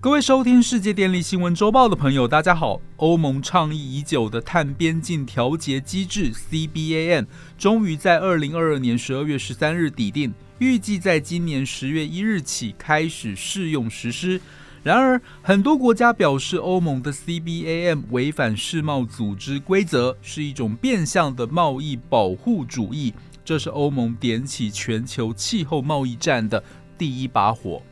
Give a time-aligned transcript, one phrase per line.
[0.00, 2.80] 各位收听世界电力新闻周报的朋友，大家好。
[2.98, 7.26] 欧盟倡议已久的碳边境调节机制 （CBAM）
[7.58, 14.40] 终于在二零二二年十二月十三日抵定，预计在今年十月一日起开始试用实施。
[14.84, 23.12] 然而，很多国家表示，欧盟的 CBAM 违反世贸组织规则，是一种变相的贸易保护主义。
[23.44, 26.62] 这是欧盟点起全球气候贸易战的
[26.96, 27.82] 第一把火。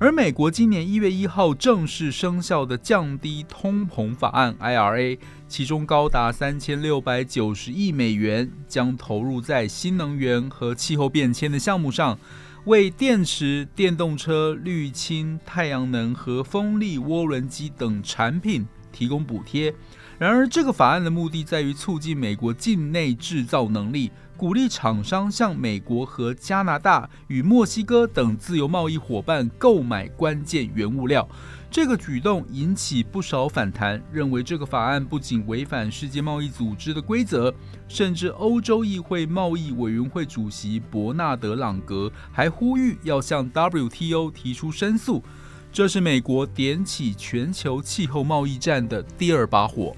[0.00, 12.18] 而美国今年一月一号正式生效的降低通膨法案 （IRA），其中高达三千六百九十亿美元将投入在新能源和气候变迁的项目上，
[12.64, 19.72] 为电池、电动车、滤氢、太阳能和风力涡轮机等产品提供补贴。
[20.18, 24.10] 然而，这个法案的目的在于促进美国境内制造能力。
[24.36, 31.26] 鼓励厂商向美国和加拿大与墨西哥等自由贸易伙伴购买关键原物料，
[31.70, 37.54] 这个举动引起不少反弹，认为这个法案不仅违反世界贸易组织的规则，
[37.86, 45.22] 甚至欧洲议会贸易委员会主席伯纳德·朗格还呼吁要向 WTO 提出申诉。
[45.72, 49.94] 这是美国点起全球气候贸易战的第二把火。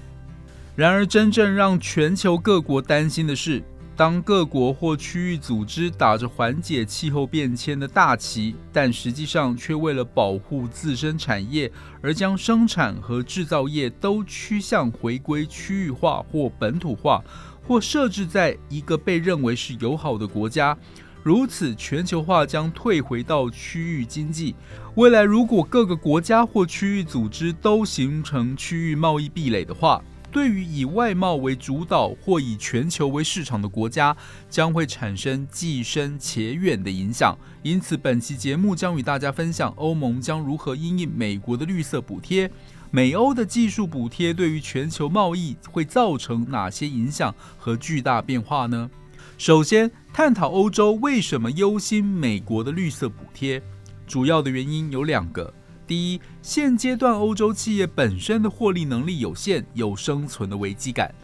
[0.75, 3.63] 然而，真正让全球各国担心的是。
[3.97, 17.23] 当各国或区域组织打着缓解气候变迁的大旗，但实际上却为了保护自身产业而将生产和制造业都趋向回归区域化或本土化，
[17.67, 20.77] 或设置在一个被认为是友好的国家，
[21.23, 24.53] 如此全球化将退回到区域经济。
[24.93, 29.99] 未来，如果各个国家或区域组织都形成区域贸易壁垒的话，
[30.37, 34.15] 对于以外贸为主导或以全球为市场的国家，
[34.51, 37.35] 将会产生既深且远的影响。
[37.63, 42.51] 因此，本期节目将与大家分享欧盟将如何因应美国的绿色补贴，
[42.91, 48.91] 美欧的技术补贴对于全球贸易会造成哪些影响和巨大变化呢？
[49.39, 53.59] 首先，探讨欧洲为什么忧心美国的绿色补贴，
[54.05, 55.51] 主要的原因有两个。
[55.87, 61.15] 第一，现阶段欧洲企业本身的获利能力有限，有生存的危机感。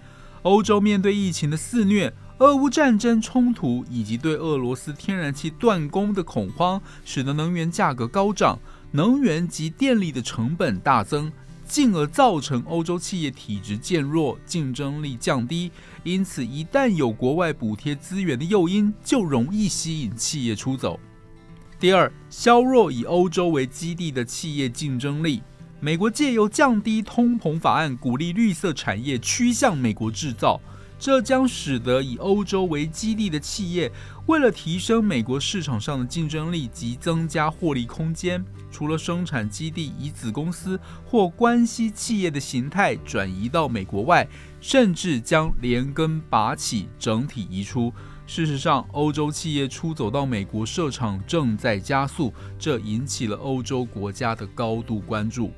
[0.43, 8.57] 欧洲面对疫情的肆虐、俄乌战争冲突以及对俄罗斯天然气断供的恐慌，使得能源价格高涨，
[8.91, 11.31] 能源及电力的成本大增，
[11.65, 15.71] 进而造成欧洲企业体质渐弱，竞争力降低。
[16.03, 20.99] 因此，一旦有国外补贴资源的诱因，就容易吸引企业出走。
[21.83, 25.43] 第二，削弱以欧洲为基地的企业竞争力。
[25.81, 30.61] 美国借由降低通膨法案，鼓励绿色产业趋向美国制造，
[30.97, 33.91] 这将使得以欧洲为基地的企业，
[34.27, 38.41] 为了提升美国市场上的竞争力及增加获利空间，
[38.71, 44.25] 除了生产基地以子公司或关系企业的形态转移到美国外，
[44.61, 47.91] 甚至将连根拔起，整体移出。
[48.35, 55.51] 事实上，欧洲企业出走到美国设厂正在加速，这引起了欧洲国家的高度关注。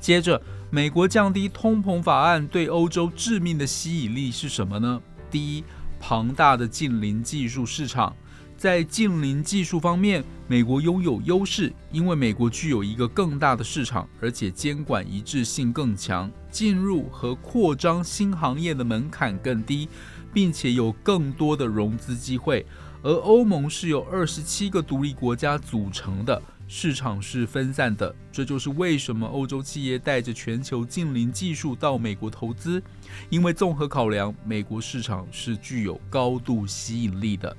[0.00, 5.00] 接着，美国降低通膨法案对欧洲致命的吸引力是什么呢？
[5.30, 5.64] 第一，
[6.00, 8.16] 庞大的近邻技术市场。
[8.60, 19.88] 在近邻技术方面，美国拥有优势，因为美国具有一个更大的市场，而且监管一致性更强，进入和扩张新行业的门槛更低。
[20.32, 22.64] 并且有更多的融资机会，
[23.02, 28.14] 而欧盟是由二十七个独立国家组成的，市场是分散的。
[28.30, 32.80] 这就是为什么欧洲企业带着全球近邻技术到美国投资，
[33.28, 37.56] 因为综合考量，美国市场是具有高度吸引力的。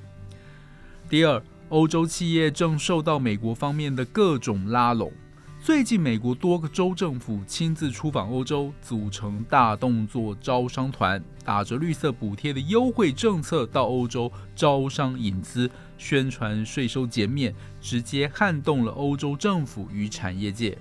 [1.12, 5.12] 第二，欧洲企业正受到美国方面的各种拉拢。
[5.60, 20.78] 最近，美国多个州政府亲自出访欧洲，组成大动作招商团，打着绿色补贴的优惠政策到欧洲招商引资，宣传税收减免，直接撼动了欧洲政府与产业界。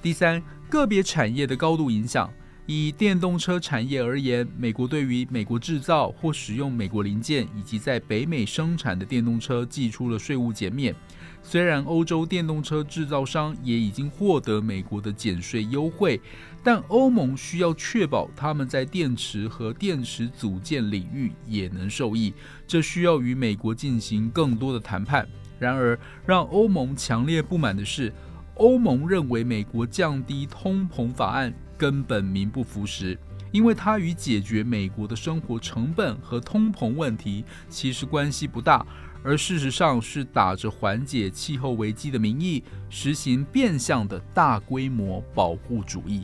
[0.00, 2.32] 第三，个别产业的高度影响。
[2.66, 10.94] 以电动车产业而言，美国对于美国制造或使用美国零件以及在北美生产的电动车寄出了税务减免。
[11.42, 16.20] 虽然欧洲电动车制造商也已经获得美国的减税优惠，
[16.62, 22.32] 但欧盟需要确保他们在电池和电池组件领域也能受益，
[22.64, 25.26] 这需要与美国进行更多的谈判。
[25.58, 28.12] 然而，让欧盟强烈不满的是，
[28.56, 31.52] 欧盟认为美国降低通膨法案。
[31.78, 33.18] 根本名不符实，
[33.50, 38.86] 因为它与解决美国的生活成本和通膨问题其实关系不大，
[39.24, 46.22] 而事实上是打着缓解气候危机的名义，实行变相的大规模保护主义。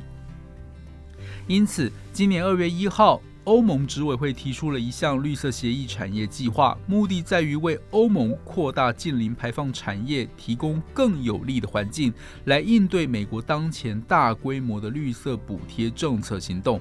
[1.48, 12.12] 因此，今年二月一号，欧盟执委会提出了一项绿色协议产业计划，目的在于为欧盟扩大近零排放产业提供更有利的环境，
[12.44, 16.78] 来应对美国当前大规模的绿色补贴政策行动。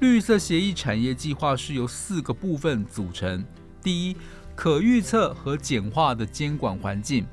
[0.00, 3.44] 绿色协议产业计划是由四个部分组成：
[3.82, 4.16] 第一，
[4.54, 7.26] 可预测和简化的监管环境。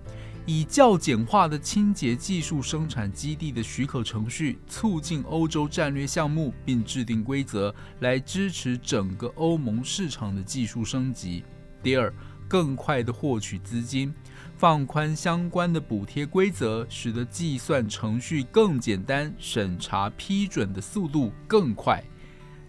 [0.45, 11.45] 以较简化的清洁技术生产基地的许可程序，促进欧洲战略项目，并制定规则来支持整个欧盟市场的技术升级。
[11.81, 12.13] 第二，
[12.45, 14.13] 更快的获取资金，
[14.57, 22.03] 放宽相关的补贴规则，使得计算程序更简单，审查批准的速度更快。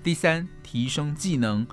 [0.00, 1.66] 第三，提升技能，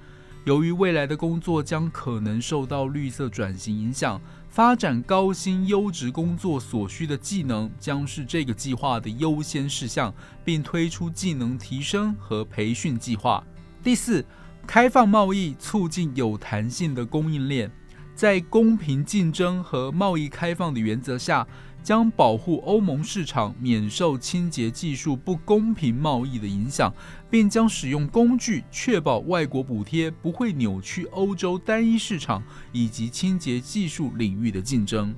[0.45, 4.19] 由于未来的工作将可能受到绿色转型影响。
[4.51, 10.13] 发展高薪优质工作所需的技能将是这个计划的优先事项，
[10.44, 13.42] 并推出技能提升和培训计划。
[13.81, 14.25] 第四，
[14.68, 17.71] 开放贸易，促进有弹性的供应链，
[18.13, 21.47] 在公平竞争和贸易开放的原则下。
[21.83, 26.94] 将保护欧盟市场免受清洁技术不公平贸易的影响，
[27.30, 35.13] 并将使用工具确保外国补贴不会扭曲欧洲单一市场以及清洁技术领域的竞争。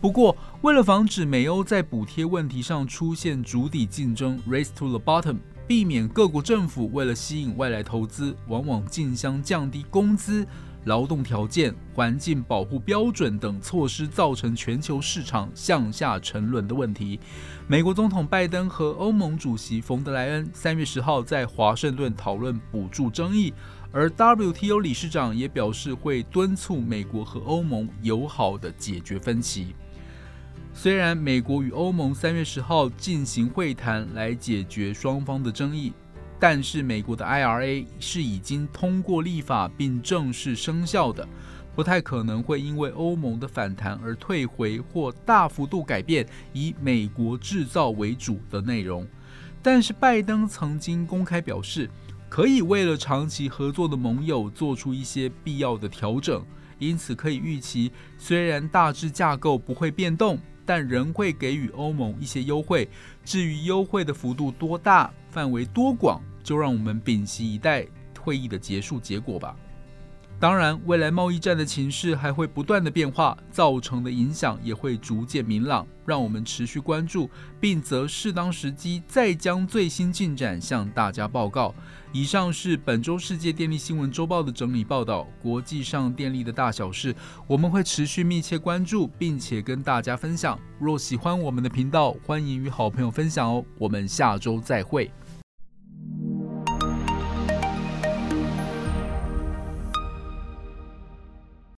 [0.00, 10.46] 不过，为了防止美欧在补贴问题上出现主体竞争 （race to the bottom），避免各国政府为了吸引外来投资，往往竞相降低工资。
[10.84, 17.18] 劳动条件、环境保护标准等措施造成全球市场向下沉沦的问题。
[17.66, 23.52] 美国总统拜登和欧盟主席冯德莱恩三月十号在华盛顿讨论补助争议，
[23.90, 29.74] 而 WTO 理事长也表示会敦促美国和欧盟友好的解决分歧。
[30.78, 35.90] 虽然美国与欧盟三月十号进行会谈来解决双方的争议。
[36.38, 41.26] 但是美国的 IRA 是已经通过立法并正式生效的，
[41.74, 49.06] 不太可能会因为欧盟的反弹而退回或大幅度改变以美国制造为主的内容。
[49.62, 51.88] 但是拜登曾经公开表示，
[52.28, 56.44] 可以为了长期合作的盟友做出一些必要的调整，
[56.78, 60.38] 因此可以预期，虽然大致架构不会变动。
[60.66, 62.86] 但仍会给予欧盟一些优惠。
[63.24, 67.86] 至于优惠的幅度多大、范围多广，就让我们屏息以待
[68.20, 69.56] 会议的结束结果吧。
[70.38, 81.74] 当然，未来贸易战的情势还会不断的变化，造成的影响也会逐渐明朗，让我们持续关注，并择适当时机再将最新进展向大家报告。
[82.12, 87.16] 以上是本周世界电力新闻周报的整理报道，国际上电力的大小事，
[87.46, 90.58] 我们会持续密切关注，并且跟大家分享。
[90.78, 93.64] 若喜欢我们的频道，欢迎与好朋友分享哦。
[93.78, 95.10] 我们下周再会。